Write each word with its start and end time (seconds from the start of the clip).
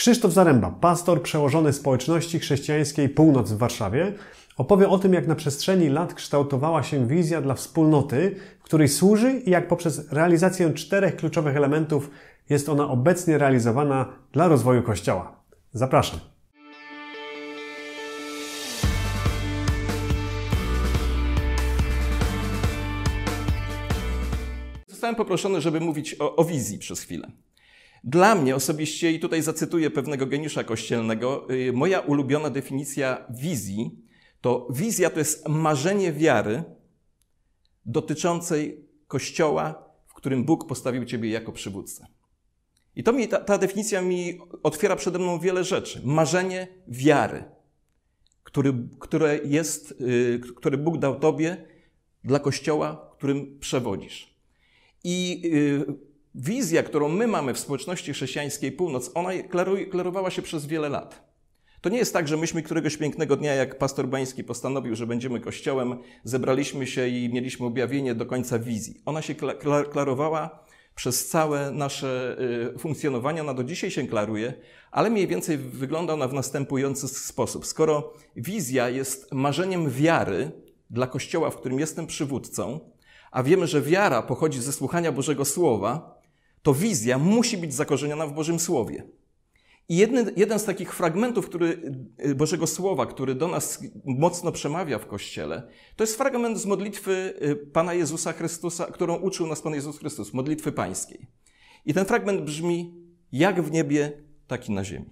Krzysztof 0.00 0.32
Zaręba, 0.32 0.70
pastor 0.70 1.22
przełożony 1.22 1.72
społeczności 1.72 2.38
chrześcijańskiej 2.38 3.08
Północ 3.08 3.52
w 3.52 3.58
Warszawie, 3.58 4.12
opowie 4.56 4.88
o 4.88 4.98
tym, 4.98 5.14
jak 5.14 5.26
na 5.26 5.34
przestrzeni 5.34 5.88
lat 5.88 6.14
kształtowała 6.14 6.82
się 6.82 7.06
wizja 7.06 7.40
dla 7.40 7.54
wspólnoty, 7.54 8.36
której 8.62 8.88
służy 8.88 9.32
i 9.32 9.50
jak 9.50 9.68
poprzez 9.68 10.12
realizację 10.12 10.72
czterech 10.74 11.16
kluczowych 11.16 11.56
elementów 11.56 12.10
jest 12.50 12.68
ona 12.68 12.88
obecnie 12.88 13.38
realizowana 13.38 14.12
dla 14.32 14.48
rozwoju 14.48 14.82
Kościoła. 14.82 15.42
Zapraszam. 15.72 16.20
Zostałem 24.86 25.16
poproszony, 25.16 25.60
żeby 25.60 25.80
mówić 25.80 26.16
o, 26.18 26.36
o 26.36 26.44
wizji 26.44 26.78
przez 26.78 27.00
chwilę. 27.00 27.30
Dla 28.04 28.34
mnie 28.34 28.56
osobiście, 28.56 29.12
i 29.12 29.20
tutaj 29.20 29.42
zacytuję 29.42 29.90
pewnego 29.90 30.26
geniusza 30.26 30.64
kościelnego, 30.64 31.46
y, 31.50 31.72
moja 31.72 32.00
ulubiona 32.00 32.50
definicja 32.50 33.26
wizji 33.30 34.10
to 34.40 34.68
wizja 34.70 35.10
to 35.10 35.18
jest 35.18 35.48
marzenie 35.48 36.12
wiary 36.12 36.64
dotyczącej 37.86 38.88
Kościoła, 39.06 39.90
w 40.06 40.14
którym 40.14 40.44
Bóg 40.44 40.68
postawił 40.68 41.04
Ciebie 41.04 41.30
jako 41.30 41.52
przywódcę. 41.52 42.06
I 42.96 43.02
to 43.02 43.12
mi, 43.12 43.28
ta, 43.28 43.38
ta 43.38 43.58
definicja 43.58 44.02
mi 44.02 44.38
otwiera 44.62 44.96
przede 44.96 45.18
mną 45.18 45.38
wiele 45.38 45.64
rzeczy. 45.64 46.02
Marzenie 46.04 46.68
wiary, 46.88 47.44
który, 48.42 48.74
które, 48.98 49.38
jest, 49.44 50.00
yy, 50.00 50.40
które 50.56 50.78
Bóg 50.78 50.98
dał 50.98 51.20
Tobie 51.20 51.64
dla 52.24 52.38
Kościoła, 52.38 53.14
którym 53.18 53.58
przewodzisz. 53.58 54.34
I 55.04 55.40
yy, 55.40 56.09
wizja, 56.34 56.82
którą 56.82 57.08
my 57.08 57.26
mamy 57.26 57.54
w 57.54 57.58
społeczności 57.58 58.12
chrześcijańskiej 58.12 58.72
Północ, 58.72 59.10
ona 59.14 59.30
klarowała 59.90 60.30
się 60.30 60.42
przez 60.42 60.66
wiele 60.66 60.88
lat. 60.88 61.30
To 61.80 61.88
nie 61.88 61.98
jest 61.98 62.12
tak, 62.12 62.28
że 62.28 62.36
myśmy 62.36 62.62
któregoś 62.62 62.96
pięknego 62.96 63.36
dnia, 63.36 63.54
jak 63.54 63.78
pastor 63.78 64.08
Bański 64.08 64.44
postanowił, 64.44 64.94
że 64.94 65.06
będziemy 65.06 65.40
kościołem, 65.40 65.98
zebraliśmy 66.24 66.86
się 66.86 67.08
i 67.08 67.30
mieliśmy 67.32 67.66
objawienie 67.66 68.14
do 68.14 68.26
końca 68.26 68.58
wizji. 68.58 69.02
Ona 69.06 69.22
się 69.22 69.34
klarowała 69.90 70.64
przez 70.94 71.28
całe 71.28 71.70
nasze 71.70 72.36
y, 72.74 72.78
funkcjonowanie, 72.78 73.40
ona 73.40 73.54
do 73.54 73.64
dzisiaj 73.64 73.90
się 73.90 74.06
klaruje, 74.06 74.54
ale 74.90 75.10
mniej 75.10 75.26
więcej 75.26 75.58
wygląda 75.58 76.14
ona 76.14 76.28
w 76.28 76.32
następujący 76.32 77.08
sposób. 77.08 77.66
Skoro 77.66 78.12
wizja 78.36 78.88
jest 78.88 79.32
marzeniem 79.32 79.90
wiary 79.90 80.50
dla 80.90 81.06
kościoła, 81.06 81.50
w 81.50 81.56
którym 81.56 81.80
jestem 81.80 82.06
przywódcą, 82.06 82.80
a 83.30 83.42
wiemy, 83.42 83.66
że 83.66 83.82
wiara 83.82 84.22
pochodzi 84.22 84.60
ze 84.60 84.72
słuchania 84.72 85.12
Bożego 85.12 85.44
Słowa, 85.44 86.19
to 86.62 86.74
wizja 86.74 87.18
musi 87.18 87.58
być 87.58 87.74
zakorzeniona 87.74 88.26
w 88.26 88.32
Bożym 88.32 88.60
Słowie. 88.60 89.04
I 89.90 89.96
jeden, 89.96 90.30
jeden 90.36 90.58
z 90.58 90.64
takich 90.64 90.94
fragmentów 90.94 91.46
który, 91.46 91.94
y, 92.26 92.34
Bożego 92.34 92.66
Słowa, 92.66 93.06
który 93.06 93.34
do 93.34 93.48
nas 93.48 93.82
mocno 94.04 94.52
przemawia 94.52 94.98
w 94.98 95.06
Kościele, 95.06 95.68
to 95.96 96.04
jest 96.04 96.16
fragment 96.16 96.58
z 96.58 96.66
modlitwy 96.66 97.34
y, 97.42 97.56
Pana 97.56 97.94
Jezusa 97.94 98.32
Chrystusa, 98.32 98.86
którą 98.86 99.16
uczył 99.16 99.46
nas 99.46 99.62
Pan 99.62 99.74
Jezus 99.74 99.98
Chrystus, 99.98 100.32
modlitwy 100.32 100.72
pańskiej. 100.72 101.26
I 101.86 101.94
ten 101.94 102.04
fragment 102.04 102.40
brzmi, 102.40 102.94
jak 103.32 103.62
w 103.62 103.70
niebie, 103.70 104.12
tak 104.46 104.68
i 104.68 104.72
na 104.72 104.84
ziemi. 104.84 105.10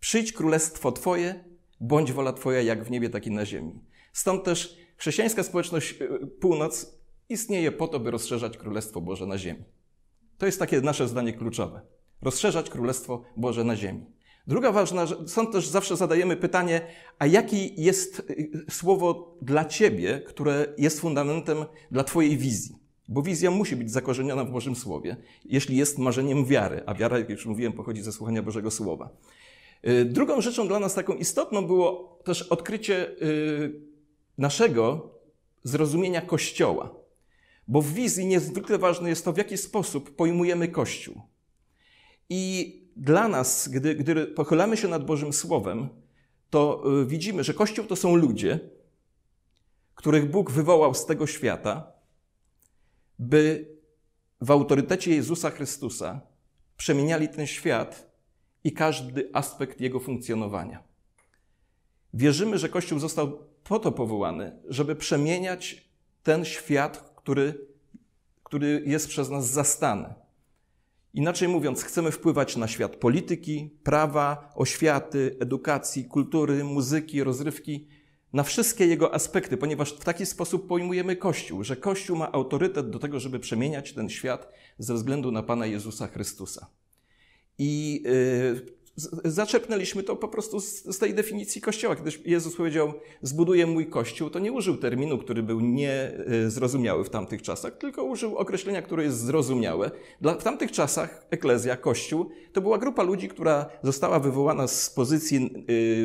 Przyjdź 0.00 0.32
królestwo 0.32 0.92
Twoje, 0.92 1.44
bądź 1.80 2.12
wola 2.12 2.32
Twoja, 2.32 2.62
jak 2.62 2.84
w 2.84 2.90
niebie, 2.90 3.10
tak 3.10 3.26
i 3.26 3.30
na 3.30 3.46
ziemi. 3.46 3.80
Stąd 4.12 4.44
też 4.44 4.76
chrześcijańska 4.96 5.42
społeczność 5.42 5.94
y, 6.00 6.26
północ 6.26 6.96
istnieje 7.28 7.72
po 7.72 7.88
to, 7.88 8.00
by 8.00 8.10
rozszerzać 8.10 8.56
Królestwo 8.56 9.00
Boże 9.00 9.26
na 9.26 9.38
ziemi. 9.38 9.64
To 10.38 10.46
jest 10.46 10.58
takie 10.58 10.80
nasze 10.80 11.08
zdanie 11.08 11.32
kluczowe 11.32 11.96
rozszerzać 12.22 12.70
Królestwo 12.70 13.22
Boże 13.36 13.64
na 13.64 13.76
ziemi. 13.76 14.06
Druga 14.46 14.72
ważna, 14.72 15.06
stąd 15.26 15.52
też 15.52 15.68
zawsze 15.68 15.96
zadajemy 15.96 16.36
pytanie, 16.36 16.80
a 17.18 17.26
jaki 17.26 17.82
jest 17.82 18.20
y, 18.30 18.64
słowo 18.70 19.36
dla 19.42 19.64
Ciebie, 19.64 20.20
które 20.26 20.74
jest 20.78 21.00
fundamentem 21.00 21.58
dla 21.90 22.04
Twojej 22.04 22.36
wizji? 22.36 22.76
Bo 23.08 23.22
wizja 23.22 23.50
musi 23.50 23.76
być 23.76 23.90
zakorzeniona 23.90 24.44
w 24.44 24.50
Bożym 24.50 24.76
Słowie, 24.76 25.16
jeśli 25.44 25.76
jest 25.76 25.98
marzeniem 25.98 26.44
wiary, 26.44 26.82
a 26.86 26.94
wiara, 26.94 27.18
jak 27.18 27.30
już 27.30 27.46
mówiłem, 27.46 27.72
pochodzi 27.72 28.02
ze 28.02 28.12
słuchania 28.12 28.42
Bożego 28.42 28.70
Słowa. 28.70 29.10
Y, 29.88 30.04
drugą 30.04 30.40
rzeczą 30.40 30.68
dla 30.68 30.80
nas 30.80 30.94
taką 30.94 31.14
istotną 31.14 31.66
było 31.66 32.18
też 32.24 32.42
odkrycie 32.42 33.08
y, 33.22 33.80
naszego 34.38 35.10
zrozumienia 35.62 36.20
Kościoła. 36.20 37.05
Bo 37.68 37.82
w 37.82 37.92
wizji 37.92 38.26
niezwykle 38.26 38.78
ważne 38.78 39.08
jest 39.08 39.24
to, 39.24 39.32
w 39.32 39.36
jaki 39.36 39.56
sposób 39.56 40.16
pojmujemy 40.16 40.68
Kościół. 40.68 41.22
I 42.28 42.72
dla 42.96 43.28
nas, 43.28 43.68
gdy, 43.68 43.94
gdy 43.94 44.26
pochylamy 44.26 44.76
się 44.76 44.88
nad 44.88 45.06
Bożym 45.06 45.32
Słowem, 45.32 45.88
to 46.50 46.82
y, 47.02 47.06
widzimy, 47.06 47.44
że 47.44 47.54
Kościół 47.54 47.86
to 47.86 47.96
są 47.96 48.16
ludzie, 48.16 48.60
których 49.94 50.30
Bóg 50.30 50.50
wywołał 50.50 50.94
z 50.94 51.06
tego 51.06 51.26
świata, 51.26 51.92
by 53.18 53.76
w 54.40 54.50
autorytecie 54.50 55.14
Jezusa 55.14 55.50
Chrystusa 55.50 56.20
przemieniali 56.76 57.28
ten 57.28 57.46
świat 57.46 58.12
i 58.64 58.72
każdy 58.72 59.30
aspekt 59.32 59.80
jego 59.80 60.00
funkcjonowania. 60.00 60.82
Wierzymy, 62.14 62.58
że 62.58 62.68
Kościół 62.68 62.98
został 62.98 63.38
po 63.64 63.78
to 63.78 63.92
powołany, 63.92 64.58
żeby 64.68 64.96
przemieniać 64.96 65.90
ten 66.22 66.44
świat, 66.44 67.15
który, 67.26 67.66
który 68.42 68.82
jest 68.86 69.08
przez 69.08 69.30
nas 69.30 69.50
zastany 69.50 70.14
Inaczej 71.14 71.48
mówiąc, 71.48 71.82
chcemy 71.82 72.10
wpływać 72.12 72.56
na 72.56 72.68
świat 72.68 72.96
polityki, 72.96 73.70
prawa, 73.82 74.52
oświaty, 74.54 75.36
edukacji, 75.40 76.04
kultury, 76.04 76.64
muzyki, 76.64 77.24
rozrywki, 77.24 77.88
na 78.32 78.42
wszystkie 78.42 78.86
jego 78.86 79.14
aspekty, 79.14 79.56
ponieważ 79.56 79.92
w 79.92 80.04
taki 80.04 80.26
sposób 80.26 80.68
pojmujemy 80.68 81.16
Kościół, 81.16 81.64
że 81.64 81.76
Kościół 81.76 82.16
ma 82.16 82.32
autorytet 82.32 82.90
do 82.90 82.98
tego, 82.98 83.20
żeby 83.20 83.38
przemieniać 83.38 83.92
ten 83.92 84.08
świat 84.08 84.52
ze 84.78 84.94
względu 84.94 85.32
na 85.32 85.42
Pana 85.42 85.66
Jezusa 85.66 86.06
Chrystusa. 86.06 86.66
I 87.58 88.02
yy, 88.04 88.66
zaczepnęliśmy 89.24 90.02
to 90.02 90.16
po 90.16 90.28
prostu 90.28 90.60
z, 90.60 90.84
z, 90.84 90.98
tej 90.98 91.14
definicji 91.14 91.60
Kościoła. 91.60 91.96
Kiedy 91.96 92.10
Jezus 92.24 92.56
powiedział, 92.56 92.92
zbuduję 93.22 93.66
mój 93.66 93.86
Kościół, 93.86 94.30
to 94.30 94.38
nie 94.38 94.52
użył 94.52 94.76
terminu, 94.76 95.18
który 95.18 95.42
był 95.42 95.60
niezrozumiały 95.60 97.04
w 97.04 97.10
tamtych 97.10 97.42
czasach, 97.42 97.78
tylko 97.78 98.04
użył 98.04 98.36
określenia, 98.36 98.82
które 98.82 99.04
jest 99.04 99.20
zrozumiałe. 99.20 99.90
Dla, 100.20 100.34
w 100.34 100.42
tamtych 100.42 100.72
czasach 100.72 101.26
eklezja, 101.30 101.76
Kościół, 101.76 102.30
to 102.52 102.60
była 102.60 102.78
grupa 102.78 103.02
ludzi, 103.02 103.28
która 103.28 103.66
została 103.82 104.20
wywołana 104.20 104.68
z 104.68 104.90
pozycji 104.90 105.50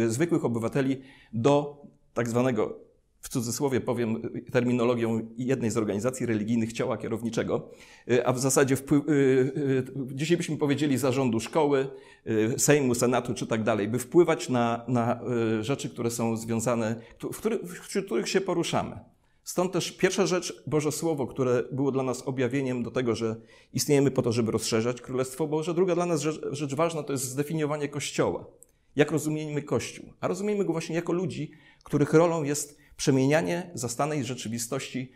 y, 0.06 0.12
zwykłych 0.12 0.46
obywateli 0.46 1.02
do 1.34 1.82
tak 2.14 2.30
zwanego 2.30 2.91
w 3.22 3.30
cudzysłowie 3.30 3.82
powiem 3.82 4.22
terminologią 4.52 5.28
jednej 5.38 5.72
z 5.72 5.78
organizacji 5.78 6.26
religijnych 6.26 6.74
ciała 6.74 6.98
kierowniczego, 6.98 7.70
y, 8.12 8.26
a 8.26 8.34
w 8.34 8.40
zasadzie 8.40 8.76
wpływ, 8.76 9.10
y, 9.10 9.12
y, 9.12 9.84
dzisiaj 10.16 10.38
byśmy 10.38 10.58
powiedzieli 10.58 10.98
zarządu 10.98 11.40
szkoły, 11.40 11.88
Sejmu, 12.58 12.96
Senatu 12.96 13.34
czy 13.34 13.48
tak 13.48 13.64
dalej, 13.64 13.88
by 13.88 14.00
wpływać 14.00 14.50
na, 14.50 14.86
na 14.88 15.20
rzeczy, 15.62 15.90
które 15.90 16.12
są 16.12 16.38
związane, 16.38 16.96
w 17.34 17.38
których, 17.38 17.62
wśród 17.62 18.06
których 18.06 18.30
się 18.30 18.42
poruszamy. 18.42 19.00
Stąd 19.44 19.72
też 19.72 19.92
pierwsza 19.92 20.26
rzecz, 20.26 20.64
Boże 20.68 20.92
Słowo, 20.92 21.28
które 21.28 21.64
było 21.72 21.92
dla 21.92 22.04
nas 22.04 22.22
objawieniem 22.22 22.84
do 22.84 22.92
tego, 22.92 23.16
że 23.16 23.36
istniejemy 23.74 24.12
po 24.12 24.22
to, 24.22 24.32
żeby 24.32 24.52
rozszerzać 24.52 25.02
Królestwo 25.02 25.48
Boże. 25.48 25.74
Druga 25.74 25.96
dla 25.96 26.06
nas 26.06 26.22
rzecz, 26.22 26.42
rzecz 26.52 26.76
ważna 26.76 27.04
to 27.04 27.14
jest 27.14 27.24
zdefiniowanie 27.24 27.88
Kościoła. 27.88 28.46
Jak 28.96 29.12
rozumiemy 29.12 29.62
Kościół? 29.62 30.14
A 30.20 30.28
rozumiemy 30.28 30.66
go 30.66 30.72
właśnie 30.72 30.96
jako 30.96 31.14
ludzi, 31.14 31.52
których 31.84 32.14
rolą 32.14 32.44
jest 32.44 32.81
przemienianie 33.02 33.72
zastanej 33.74 34.26
rzeczywistości 34.26 35.12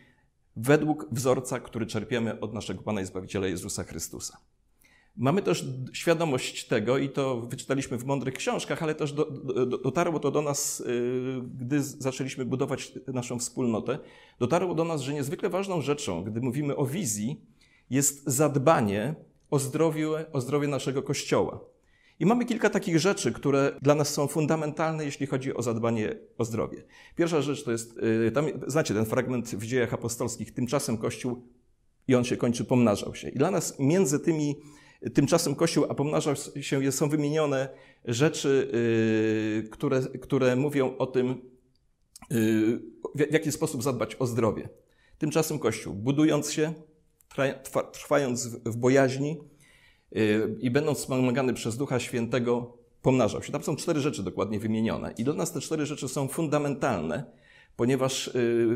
według 0.56 1.08
wzorca, 1.12 1.60
który 1.60 1.86
czerpiemy 1.86 2.40
od 2.40 2.54
naszego 2.54 2.84
Pana 2.84 3.02
i 3.02 3.06
Zbawiciela 3.06 3.48
Jezusa 3.48 3.84
Chrystusa. 3.84 4.38
Mamy 5.18 5.42
też 5.42 5.66
świadomość 5.94 6.68
tego, 6.68 6.98
i 6.98 7.10
to 7.10 7.42
wyczytaliśmy 7.42 7.98
w 7.98 8.06
mądrych 8.06 8.34
książkach, 8.34 8.84
ale 8.84 8.96
też 8.96 9.14
do, 9.14 9.26
do, 9.26 9.78
dotarło 9.78 10.20
to 10.20 10.32
do 10.32 10.42
nas, 10.42 10.80
y, 10.80 11.42
gdy 11.60 11.84
zaczęliśmy 11.84 12.46
budować 12.46 12.92
naszą 13.08 13.40
wspólnotę. 13.40 14.00
Dotarło 14.40 14.76
do 14.76 14.84
nas, 14.84 15.02
że 15.02 15.14
niezwykle 15.14 15.50
ważną 15.50 15.82
rzeczą, 15.82 16.24
gdy 16.24 16.42
mówimy 16.42 16.76
o 16.76 16.86
wizji, 16.86 17.42
jest 17.90 18.24
zadbanie 18.28 19.16
o 19.52 19.60
zdrowie, 19.60 20.32
o 20.34 20.42
zdrowie 20.42 20.68
naszego 20.68 21.04
kościoła. 21.04 21.75
I 22.20 22.26
mamy 22.26 22.46
kilka 22.46 22.70
takich 22.70 23.00
rzeczy, 23.00 23.32
które 23.32 23.80
dla 23.82 23.96
nas 23.96 24.14
są 24.14 24.28
fundamentalne, 24.28 25.06
jeśli 25.06 25.28
chodzi 25.28 25.54
o 25.54 25.62
zadbanie 25.62 26.16
o 26.38 26.46
zdrowie. 26.46 26.84
Pierwsza 27.16 27.42
rzecz 27.42 27.64
to 27.64 27.72
jest, 27.72 27.98
y, 28.28 28.32
tam, 28.32 28.46
znacie 28.68 28.94
ten 28.94 29.06
fragment 29.06 29.56
w 29.56 29.66
dziejach 29.66 29.94
apostolskich, 29.94 30.54
tymczasem 30.54 30.98
Kościół 30.98 31.48
i 32.08 32.16
on 32.16 32.24
się 32.24 32.38
kończy, 32.38 32.66
pomnażał 32.66 33.16
się. 33.16 33.30
I 33.30 33.38
dla 33.38 33.52
nas 33.52 33.80
między 33.80 34.20
tymi, 34.20 34.56
tymczasem 35.14 35.56
Kościół 35.56 35.86
a 35.90 35.94
pomnażał 35.94 36.36
się 36.62 36.92
są 36.92 37.10
wymienione 37.10 37.70
rzeczy, 38.06 38.72
yy, 39.64 39.70
które, 39.70 40.02
które 40.02 40.56
mówią 40.56 40.98
o 40.98 41.06
tym, 41.06 41.42
yy, 42.30 42.82
w 43.16 43.34
jaki 43.34 43.52
sposób 43.52 43.84
zadbać 43.84 44.16
o 44.20 44.26
zdrowie. 44.26 44.70
Tymczasem 45.18 45.60
Kościół, 45.60 45.94
budując 45.94 46.52
się, 46.52 46.74
trwając 47.92 48.48
w 48.48 48.78
bojaźni, 48.78 49.38
i 50.60 50.72
będąc 50.72 50.98
wspomagany 50.98 51.54
przez 51.54 51.78
Ducha 51.78 52.00
Świętego, 52.00 52.78
pomnażał 53.02 53.44
się. 53.44 53.52
Tam 53.52 53.64
są 53.64 53.76
cztery 53.76 54.00
rzeczy 54.00 54.24
dokładnie 54.24 54.60
wymienione. 54.60 55.14
I 55.18 55.24
dla 55.24 55.34
nas 55.34 55.52
te 55.52 55.62
cztery 55.62 55.86
rzeczy 55.86 56.08
są 56.08 56.28
fundamentalne, 56.28 57.24
ponieważ 57.76 58.32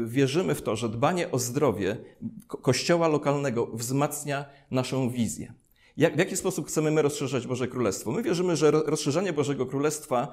wierzymy 0.06 0.56
w 0.56 0.62
to, 0.62 0.76
że 0.76 0.90
dbanie 0.90 1.32
o 1.32 1.40
zdrowie 1.40 1.98
kościoła 2.48 3.08
lokalnego 3.08 3.68
wzmacnia 3.68 4.46
naszą 4.72 5.10
wizję. 5.10 5.54
Jak, 5.98 6.16
w 6.16 6.20
jaki 6.20 6.38
sposób 6.38 6.68
chcemy 6.68 6.92
my 6.92 7.02
rozszerzać 7.02 7.48
Boże 7.48 7.68
Królestwo? 7.68 8.12
My 8.12 8.24
wierzymy, 8.24 8.56
że 8.56 8.72
rozszerzanie 8.72 9.34
Bożego 9.34 9.66
Królestwa 9.66 10.32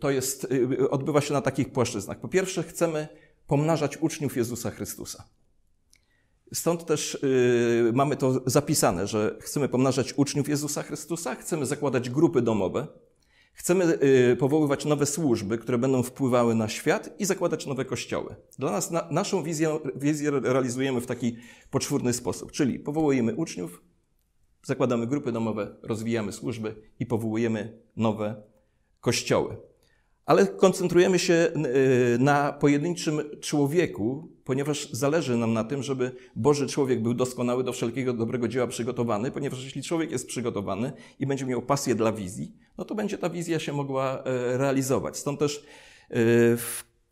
to 0.00 0.10
jest, 0.10 0.46
odbywa 0.90 1.20
się 1.20 1.34
na 1.34 1.40
takich 1.40 1.72
płaszczyznach. 1.72 2.20
Po 2.20 2.28
pierwsze, 2.28 2.62
chcemy 2.62 3.08
pomnażać 3.46 3.96
uczniów 3.96 4.36
Jezusa 4.36 4.70
Chrystusa. 4.70 5.24
Stąd 6.52 6.86
też 6.86 7.18
yy, 7.84 7.92
mamy 7.92 8.16
to 8.16 8.42
zapisane, 8.46 9.06
że 9.06 9.36
chcemy 9.40 9.68
pomnażać 9.68 10.14
uczniów 10.16 10.48
Jezusa 10.48 10.82
Chrystusa, 10.82 11.34
chcemy 11.34 11.66
zakładać 11.66 12.10
grupy 12.10 12.42
domowe, 12.42 12.86
chcemy 13.52 13.98
yy, 14.28 14.36
powoływać 14.36 14.84
nowe 14.84 15.06
służby, 15.06 15.58
które 15.58 15.78
będą 15.78 16.02
wpływały 16.02 16.54
na 16.54 16.68
świat 16.68 17.20
i 17.20 17.24
zakładać 17.24 17.66
nowe 17.66 17.84
kościoły. 17.84 18.36
Dla 18.58 18.70
nas 18.70 18.90
na, 18.90 19.08
naszą 19.10 19.42
wizję, 19.42 19.78
wizję 19.96 20.30
realizujemy 20.30 21.00
w 21.00 21.06
taki 21.06 21.36
poczwórny 21.70 22.12
sposób, 22.12 22.52
czyli 22.52 22.78
powołujemy 22.78 23.34
uczniów, 23.34 23.82
zakładamy 24.62 25.06
grupy 25.06 25.32
domowe, 25.32 25.76
rozwijamy 25.82 26.32
służby 26.32 26.74
i 27.00 27.06
powołujemy 27.06 27.78
nowe 27.96 28.42
kościoły 29.00 29.56
ale 30.28 30.46
koncentrujemy 30.46 31.18
się 31.18 31.34
y, 31.34 32.18
na 32.18 32.52
pojedynczym 32.52 33.20
człowieku, 33.40 34.28
ponieważ 34.48 34.90
zależy 34.92 35.36
nam 35.36 35.52
na 35.52 35.64
tym, 35.64 35.82
żeby 35.82 36.12
Boży 36.36 36.66
człowiek 36.66 37.02
był 37.02 37.14
doskonały 37.14 37.64
do 37.64 37.72
wszelkiego 37.72 38.12
dobrego 38.12 38.48
dzieła 38.48 38.66
przygotowany, 38.66 39.30
ponieważ 39.30 39.64
jeśli 39.64 39.82
człowiek 39.82 40.10
jest 40.10 40.26
przygotowany 40.26 40.92
i 41.18 41.26
będzie 41.26 41.46
miał 41.46 41.62
pasję 41.62 41.94
dla 41.94 42.12
wizji, 42.12 42.56
no 42.78 42.84
to 42.84 42.94
będzie 42.94 43.18
ta 43.18 43.30
wizja 43.30 43.58
się 43.58 43.72
mogła 43.72 44.22
e, 44.24 44.58
realizować. 44.58 45.16
Stąd 45.16 45.38
też 45.38 45.64
e, 46.10 46.16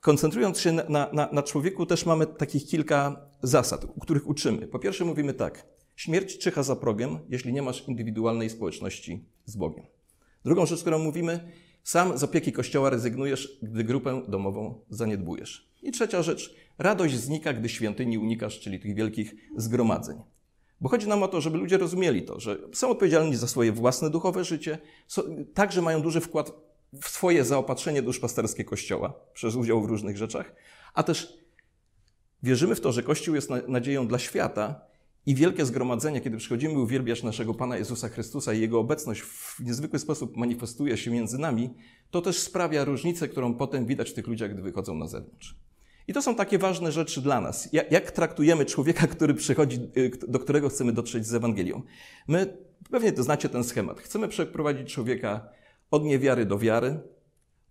koncentrując 0.00 0.60
się 0.60 0.72
na, 0.72 0.84
na, 0.88 1.28
na 1.32 1.42
człowieku, 1.42 1.86
też 1.86 2.06
mamy 2.06 2.26
takich 2.26 2.66
kilka 2.66 3.28
zasad, 3.42 3.86
których 4.00 4.26
uczymy. 4.26 4.66
Po 4.66 4.78
pierwsze 4.78 5.04
mówimy 5.04 5.34
tak, 5.34 5.66
śmierć 5.96 6.38
czyha 6.38 6.62
za 6.62 6.76
progiem, 6.76 7.18
jeśli 7.28 7.52
nie 7.52 7.62
masz 7.62 7.88
indywidualnej 7.88 8.50
społeczności 8.50 9.24
z 9.44 9.56
Bogiem. 9.56 9.86
Drugą 10.44 10.66
rzecz, 10.66 10.80
którą 10.80 10.98
mówimy, 10.98 11.52
sam 11.82 12.18
z 12.18 12.24
opieki 12.24 12.52
Kościoła 12.52 12.90
rezygnujesz, 12.90 13.58
gdy 13.62 13.84
grupę 13.84 14.22
domową 14.28 14.80
zaniedbujesz. 14.90 15.75
I 15.86 15.92
trzecia 15.92 16.22
rzecz. 16.22 16.56
Radość 16.78 17.14
znika, 17.14 17.52
gdy 17.52 17.68
świątyni 17.68 18.18
unikasz, 18.18 18.60
czyli 18.60 18.80
tych 18.80 18.94
wielkich 18.94 19.34
zgromadzeń. 19.56 20.22
Bo 20.80 20.88
chodzi 20.88 21.08
nam 21.08 21.22
o 21.22 21.28
to, 21.28 21.40
żeby 21.40 21.58
ludzie 21.58 21.78
rozumieli 21.78 22.22
to, 22.22 22.40
że 22.40 22.58
są 22.72 22.88
odpowiedzialni 22.88 23.36
za 23.36 23.48
swoje 23.48 23.72
własne 23.72 24.10
duchowe 24.10 24.44
życie, 24.44 24.78
także 25.54 25.82
mają 25.82 26.02
duży 26.02 26.20
wkład 26.20 26.52
w 27.02 27.08
swoje 27.08 27.44
zaopatrzenie 27.44 28.02
duszpasterskie 28.02 28.64
Kościoła 28.64 29.14
przez 29.32 29.54
udział 29.54 29.82
w 29.82 29.84
różnych 29.84 30.16
rzeczach, 30.16 30.54
a 30.94 31.02
też 31.02 31.38
wierzymy 32.42 32.74
w 32.74 32.80
to, 32.80 32.92
że 32.92 33.02
Kościół 33.02 33.34
jest 33.34 33.50
nadzieją 33.68 34.08
dla 34.08 34.18
świata 34.18 34.80
i 35.26 35.34
wielkie 35.34 35.66
zgromadzenie, 35.66 36.20
kiedy 36.20 36.36
przychodzimy 36.36 36.78
uwielbiać 36.78 37.22
naszego 37.22 37.54
Pana 37.54 37.76
Jezusa 37.76 38.08
Chrystusa 38.08 38.52
i 38.52 38.60
Jego 38.60 38.80
obecność 38.80 39.20
w 39.20 39.60
niezwykły 39.60 39.98
sposób 39.98 40.36
manifestuje 40.36 40.96
się 40.96 41.10
między 41.10 41.38
nami, 41.38 41.70
to 42.10 42.22
też 42.22 42.38
sprawia 42.38 42.84
różnicę, 42.84 43.28
którą 43.28 43.54
potem 43.54 43.86
widać 43.86 44.10
w 44.10 44.14
tych 44.14 44.26
ludziach, 44.26 44.52
gdy 44.52 44.62
wychodzą 44.62 44.94
na 44.94 45.08
zewnątrz. 45.08 45.65
I 46.08 46.12
to 46.12 46.22
są 46.22 46.34
takie 46.34 46.58
ważne 46.58 46.92
rzeczy 46.92 47.20
dla 47.20 47.40
nas. 47.40 47.72
Jak, 47.72 47.92
jak 47.92 48.10
traktujemy 48.10 48.64
człowieka, 48.64 49.06
który 49.06 49.34
przychodzi, 49.34 49.80
y, 49.96 50.10
do 50.28 50.38
którego 50.38 50.68
chcemy 50.68 50.92
dotrzeć 50.92 51.26
z 51.26 51.34
Ewangelią? 51.34 51.82
My, 52.28 52.56
pewnie 52.90 53.12
to 53.12 53.22
znacie 53.22 53.48
ten 53.48 53.64
schemat. 53.64 54.00
Chcemy 54.00 54.28
przeprowadzić 54.28 54.92
człowieka 54.92 55.48
od 55.90 56.04
niewiary 56.04 56.46
do 56.46 56.58
wiary, 56.58 57.00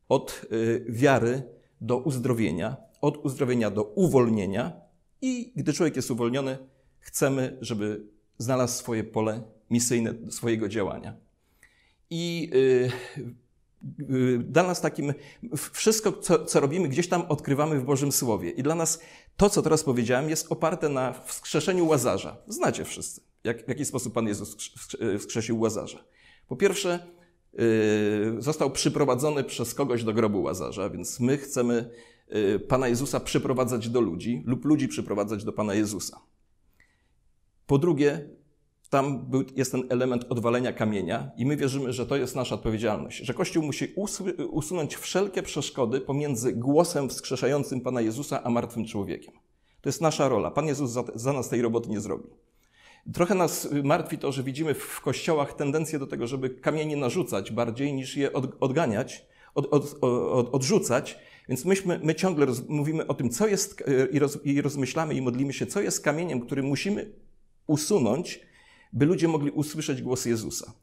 od 0.10 0.46
y, 0.52 0.86
wiary 0.90 1.44
do 1.82 1.98
uzdrowienia, 1.98 2.78
od 3.02 3.26
uzdrowienia 3.26 3.72
do 3.72 3.84
uwolnienia 3.84 4.82
i 5.22 5.54
gdy 5.56 5.74
człowiek 5.74 5.96
jest 5.96 6.12
uwolniony, 6.12 6.58
Chcemy, 7.06 7.58
żeby 7.62 8.08
znalazł 8.38 8.78
swoje 8.78 9.04
pole 9.04 9.44
misyjne 9.70 10.14
swojego 10.30 10.70
działania. 10.70 11.16
I 12.10 12.52
yy, 13.18 13.36
dla 14.40 14.64
nas 14.64 14.82
takim, 14.82 15.14
wszystko, 15.74 16.12
co, 16.12 16.46
co 16.46 16.60
robimy, 16.60 16.88
gdzieś 16.88 17.10
tam 17.10 17.22
odkrywamy 17.22 17.80
w 17.80 17.84
Bożym 17.84 18.12
Słowie. 18.12 18.50
I 18.50 18.64
dla 18.64 18.76
nas 18.76 19.00
to, 19.38 19.50
co 19.50 19.62
teraz 19.62 19.84
powiedziałem, 19.84 20.30
jest 20.30 20.52
oparte 20.52 20.90
na 20.90 21.14
wskrzeszeniu 21.14 21.88
Łazarza. 21.88 22.38
Znacie 22.48 22.86
wszyscy, 22.86 23.22
jak, 23.44 23.66
w 23.66 23.70
jaki 23.70 23.86
sposób 23.86 24.14
Pan 24.14 24.28
Jezus 24.28 24.58
wskrzesił 25.20 25.60
Łazarza. 25.60 26.04
Po 26.48 26.56
pierwsze, 26.56 27.08
yy, 27.54 27.62
został 28.40 28.72
przyprowadzony 28.72 29.44
przez 29.44 29.74
kogoś 29.74 30.04
do 30.04 30.14
grobu 30.14 30.42
Łazarza, 30.42 30.90
więc 30.90 31.20
my 31.20 31.38
chcemy 31.38 31.90
Pana 32.68 32.88
Jezusa 32.88 33.20
przyprowadzać 33.20 33.90
do 33.90 34.02
ludzi 34.02 34.44
lub 34.46 34.66
ludzi 34.66 34.88
przyprowadzać 34.88 35.44
do 35.44 35.54
Pana 35.54 35.74
Jezusa. 35.74 36.22
Po 37.68 37.78
drugie, 37.78 38.30
tam 38.96 39.20
był, 39.20 39.44
jest 39.56 39.72
ten 39.72 39.84
element 39.90 40.26
odwalenia 40.30 40.74
kamienia 40.74 41.32
i 41.38 41.46
my 41.46 41.58
wierzymy, 41.58 41.94
że 41.94 42.06
to 42.06 42.16
jest 42.16 42.36
nasza 42.36 42.56
odpowiedzialność, 42.56 43.18
że 43.18 43.34
Kościół 43.34 43.64
musi 43.64 43.94
usunąć 44.52 44.96
wszelkie 44.96 45.44
przeszkody 45.44 46.02
pomiędzy 46.02 46.54
głosem 46.54 47.10
wskrzeszającym 47.10 47.82
Pana 47.82 48.02
Jezusa 48.02 48.44
a 48.44 48.50
martwym 48.50 48.86
człowiekiem. 48.86 49.34
To 49.82 49.90
jest 49.90 50.02
nasza 50.02 50.30
rola. 50.30 50.52
Pan 50.52 50.68
Jezus 50.68 50.92
za, 50.92 51.04
za 51.16 51.34
nas 51.34 51.50
tej 51.50 51.62
roboty 51.62 51.90
nie 51.90 52.00
zrobi. 52.00 52.30
Trochę 53.14 53.36
nas 53.36 53.70
martwi 53.84 54.18
to, 54.18 54.32
że 54.32 54.44
widzimy 54.44 54.74
w 54.74 55.02
kościołach 55.02 55.54
tendencję 55.54 56.00
do 56.00 56.08
tego, 56.08 56.28
żeby 56.28 56.50
kamienie 56.50 56.98
narzucać 56.98 57.52
bardziej 57.52 57.94
niż 57.94 58.18
je 58.18 58.34
od, 58.34 58.58
odganiać, 58.60 59.26
od, 59.56 59.74
od, 59.74 59.98
od, 60.04 60.50
odrzucać. 60.54 61.20
Więc 61.50 61.66
myśmy, 61.66 62.00
my 62.04 62.16
ciągle 62.16 62.46
roz, 62.46 62.68
mówimy 62.68 63.08
o 63.08 63.14
tym, 63.14 63.30
co 63.30 63.48
jest 63.48 63.84
i, 64.12 64.20
roz, 64.20 64.46
i 64.46 64.62
rozmyślamy 64.62 65.14
i 65.14 65.22
modlimy 65.22 65.54
się, 65.54 65.66
co 65.66 65.82
jest 65.82 66.04
kamieniem, 66.04 66.42
który 66.42 66.64
musimy 66.64 67.12
usunąć, 67.68 68.55
by 68.94 69.06
ludzie 69.06 69.28
mogli 69.28 69.52
usłyszeć 69.52 70.02
głos 70.02 70.26
Jezusa. 70.26 70.74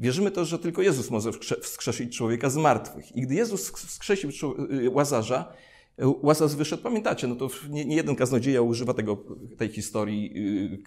Wierzymy 0.00 0.30
też, 0.30 0.48
że 0.48 0.58
tylko 0.58 0.82
Jezus 0.82 1.10
może 1.10 1.30
wskrzesić 1.62 2.16
człowieka 2.16 2.50
z 2.50 2.56
martwych. 2.56 3.16
I 3.16 3.22
gdy 3.22 3.34
Jezus 3.34 3.70
wskrzesił 3.70 4.30
y, 4.70 4.90
Łazarza, 4.90 5.52
y, 6.00 6.06
Łazarz 6.06 6.54
wyszedł, 6.54 6.82
pamiętacie, 6.82 7.26
no 7.26 7.34
to 7.34 7.48
nie, 7.70 7.84
nie, 7.84 7.96
jeden 7.96 8.16
kaznodzieja 8.16 8.62
używa 8.62 8.94
tego, 8.94 9.24
tej 9.56 9.68
historii 9.68 10.32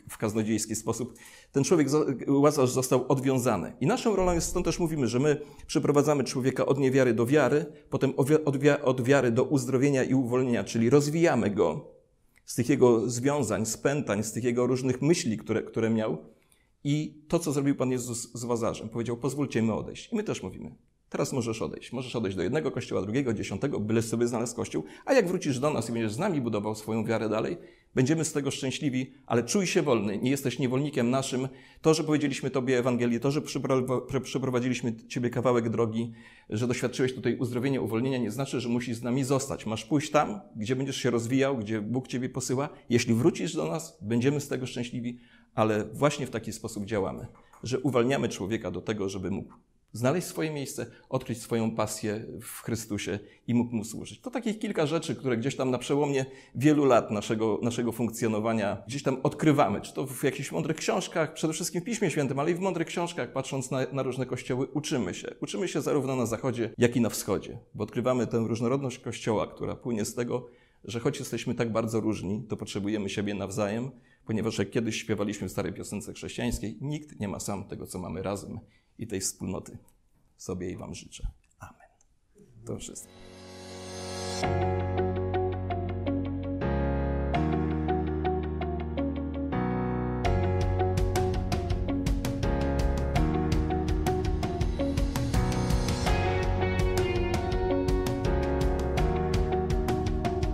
y, 0.07 0.09
w 0.09 0.17
kaznodziejski 0.17 0.75
sposób. 0.75 1.13
Ten 1.51 1.63
człowiek, 1.63 1.87
Łazarz 2.27 2.69
został 2.69 3.05
odwiązany. 3.07 3.73
I 3.81 3.87
naszą 3.87 4.15
rolą 4.15 4.33
jest, 4.33 4.49
stąd 4.49 4.65
też 4.65 4.79
mówimy, 4.79 5.07
że 5.07 5.19
my 5.19 5.41
przeprowadzamy 5.67 6.23
człowieka 6.23 6.65
od 6.65 6.79
niewiary 6.79 7.13
do 7.13 7.25
wiary, 7.25 7.65
potem 7.89 8.13
od 8.83 9.01
wiary 9.01 9.31
do 9.31 9.43
uzdrowienia 9.43 10.03
i 10.03 10.13
uwolnienia, 10.13 10.63
czyli 10.63 10.89
rozwijamy 10.89 11.49
go 11.49 11.95
z 12.45 12.55
tych 12.55 12.69
jego 12.69 13.09
związań, 13.09 13.65
spętań, 13.65 14.23
z 14.23 14.31
tych 14.31 14.43
jego 14.43 14.67
różnych 14.67 15.01
myśli, 15.01 15.37
które, 15.37 15.63
które 15.63 15.89
miał. 15.89 16.34
I 16.87 17.23
to, 17.27 17.39
co 17.39 17.51
zrobił 17.51 17.75
Pan 17.75 17.91
Jezus 17.91 18.31
z 18.33 18.43
Łazarzem, 18.43 18.89
powiedział, 18.89 19.17
pozwólcie 19.17 19.61
mi 19.61 19.71
odejść. 19.71 20.13
I 20.13 20.15
my 20.15 20.23
też 20.23 20.43
mówimy, 20.43 20.75
teraz 21.09 21.33
możesz 21.33 21.61
odejść. 21.61 21.93
Możesz 21.93 22.15
odejść 22.15 22.37
do 22.37 22.43
jednego 22.43 22.71
kościoła, 22.71 23.01
drugiego, 23.01 23.33
dziesiątego, 23.33 23.79
byle 23.79 24.01
sobie 24.01 24.27
znalazł 24.27 24.55
kościół, 24.55 24.83
a 25.05 25.13
jak 25.13 25.27
wrócisz 25.27 25.59
do 25.59 25.69
nas 25.69 25.89
i 25.89 25.93
będziesz 25.93 26.13
z 26.13 26.17
nami 26.17 26.41
budował 26.41 26.75
swoją 26.75 27.05
wiarę 27.05 27.29
dalej, 27.29 27.57
będziemy 27.95 28.25
z 28.25 28.33
tego 28.33 28.51
szczęśliwi, 28.51 29.13
ale 29.25 29.43
czuj 29.43 29.67
się 29.67 29.81
wolny, 29.81 30.17
nie 30.17 30.31
jesteś 30.31 30.59
niewolnikiem 30.59 31.09
naszym. 31.09 31.47
To, 31.81 31.93
że 31.93 32.03
powiedzieliśmy 32.03 32.49
Tobie 32.49 32.79
Ewangelię, 32.79 33.19
to, 33.19 33.31
że 33.31 33.41
przeprowadziliśmy 34.23 34.95
Ciebie 34.95 35.29
kawałek 35.29 35.69
drogi, 35.69 36.11
że 36.49 36.67
doświadczyłeś 36.67 37.15
tutaj 37.15 37.37
uzdrowienia, 37.37 37.81
uwolnienia, 37.81 38.17
nie 38.17 38.31
znaczy, 38.31 38.61
że 38.61 38.69
musisz 38.69 38.97
z 38.97 39.03
nami 39.03 39.23
zostać. 39.23 39.65
Masz 39.65 39.85
pójść 39.85 40.11
tam, 40.11 40.41
gdzie 40.55 40.75
będziesz 40.75 40.97
się 40.97 41.09
rozwijał, 41.09 41.57
gdzie 41.57 41.81
Bóg 41.81 42.07
Ciebie 42.07 42.29
posyła. 42.29 42.69
Jeśli 42.89 43.13
wrócisz 43.13 43.53
do 43.53 43.65
nas, 43.67 43.97
będziemy 44.01 44.41
z 44.41 44.47
tego 44.47 44.65
szczęśliwi, 44.65 45.19
ale 45.55 45.85
właśnie 45.85 46.27
w 46.27 46.29
taki 46.29 46.53
sposób 46.53 46.85
działamy, 46.85 47.27
że 47.63 47.79
uwalniamy 47.79 48.29
człowieka 48.29 48.71
do 48.71 48.81
tego, 48.81 49.09
żeby 49.09 49.31
mógł 49.31 49.53
znaleźć 49.95 50.27
swoje 50.27 50.51
miejsce, 50.51 50.85
odkryć 51.09 51.41
swoją 51.41 51.71
pasję 51.71 52.25
w 52.41 52.61
Chrystusie 52.61 53.19
i 53.47 53.53
mógł 53.53 53.75
mu 53.75 53.83
służyć. 53.83 54.21
To 54.21 54.31
takich 54.31 54.59
kilka 54.59 54.85
rzeczy, 54.85 55.15
które 55.15 55.37
gdzieś 55.37 55.55
tam 55.55 55.71
na 55.71 55.77
przełomie 55.77 56.25
wielu 56.55 56.85
lat 56.85 57.11
naszego, 57.11 57.59
naszego 57.61 57.91
funkcjonowania 57.91 58.83
gdzieś 58.87 59.03
tam 59.03 59.17
odkrywamy. 59.23 59.81
Czy 59.81 59.93
to 59.93 60.07
w 60.07 60.23
jakichś 60.23 60.51
mądrych 60.51 60.77
książkach, 60.77 61.33
przede 61.33 61.53
wszystkim 61.53 61.81
w 61.81 61.83
Piśmie 61.83 62.11
Świętym, 62.11 62.39
ale 62.39 62.51
i 62.51 62.55
w 62.55 62.59
mądrych 62.59 62.87
książkach, 62.87 63.31
patrząc 63.33 63.71
na, 63.71 63.79
na 63.91 64.03
różne 64.03 64.25
kościoły, 64.25 64.67
uczymy 64.73 65.13
się. 65.13 65.27
Uczymy 65.41 65.67
się 65.67 65.81
zarówno 65.81 66.15
na 66.15 66.25
zachodzie, 66.25 66.69
jak 66.77 66.95
i 66.95 67.01
na 67.01 67.09
wschodzie, 67.09 67.57
bo 67.73 67.83
odkrywamy 67.83 68.27
tę 68.27 68.37
różnorodność 68.37 68.99
kościoła, 68.99 69.47
która 69.47 69.75
płynie 69.75 70.05
z 70.05 70.15
tego, 70.15 70.47
że 70.83 70.99
choć 70.99 71.19
jesteśmy 71.19 71.55
tak 71.55 71.71
bardzo 71.71 71.99
różni, 71.99 72.43
to 72.49 72.57
potrzebujemy 72.57 73.09
siebie 73.09 73.33
nawzajem, 73.33 73.91
ponieważ 74.25 74.57
jak 74.57 74.69
kiedyś 74.69 75.01
śpiewaliśmy 75.01 75.47
w 75.47 75.51
starej 75.51 75.73
piosence 75.73 76.13
chrześcijańskiej, 76.13 76.77
nikt 76.81 77.19
nie 77.19 77.27
ma 77.27 77.39
sam 77.39 77.67
tego, 77.67 77.87
co 77.87 77.99
mamy 77.99 78.23
razem 78.23 78.59
i 78.97 79.07
tej 79.07 79.21
wspólnoty 79.21 79.77
sobie 80.37 80.71
i 80.71 80.77
Wam 80.77 80.95
życzę. 80.95 81.27
Amen. 81.59 81.89
To 82.65 82.77
wszystko. 82.77 83.09